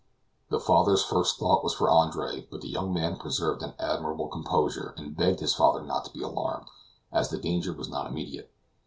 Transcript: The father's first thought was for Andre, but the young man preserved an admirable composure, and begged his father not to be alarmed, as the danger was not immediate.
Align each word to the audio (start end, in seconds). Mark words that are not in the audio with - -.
The 0.49 0.59
father's 0.59 1.03
first 1.03 1.37
thought 1.37 1.63
was 1.63 1.75
for 1.75 1.87
Andre, 1.87 2.47
but 2.49 2.61
the 2.61 2.67
young 2.67 2.91
man 2.91 3.17
preserved 3.17 3.61
an 3.61 3.75
admirable 3.77 4.29
composure, 4.29 4.95
and 4.97 5.15
begged 5.15 5.41
his 5.41 5.53
father 5.53 5.83
not 5.83 6.05
to 6.05 6.11
be 6.11 6.23
alarmed, 6.23 6.65
as 7.11 7.29
the 7.29 7.37
danger 7.37 7.71
was 7.71 7.87
not 7.87 8.07
immediate. 8.07 8.51